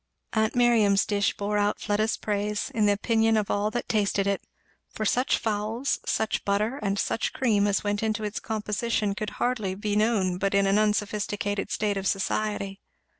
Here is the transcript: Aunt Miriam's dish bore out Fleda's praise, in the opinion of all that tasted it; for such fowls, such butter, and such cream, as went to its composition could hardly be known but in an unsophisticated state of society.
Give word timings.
Aunt 0.33 0.55
Miriam's 0.55 1.05
dish 1.05 1.37
bore 1.37 1.59
out 1.59 1.79
Fleda's 1.79 2.17
praise, 2.17 2.71
in 2.73 2.87
the 2.87 2.91
opinion 2.91 3.37
of 3.37 3.51
all 3.51 3.69
that 3.69 3.87
tasted 3.87 4.25
it; 4.25 4.41
for 4.89 5.05
such 5.05 5.37
fowls, 5.37 5.99
such 6.07 6.43
butter, 6.43 6.79
and 6.81 6.97
such 6.97 7.33
cream, 7.33 7.67
as 7.67 7.83
went 7.83 7.99
to 7.99 8.23
its 8.23 8.39
composition 8.39 9.13
could 9.13 9.29
hardly 9.37 9.75
be 9.75 9.95
known 9.95 10.39
but 10.39 10.55
in 10.55 10.65
an 10.65 10.79
unsophisticated 10.79 11.69
state 11.69 11.97
of 11.97 12.07
society. 12.07 12.81